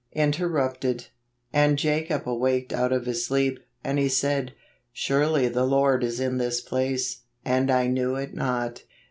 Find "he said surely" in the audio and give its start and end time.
3.99-5.47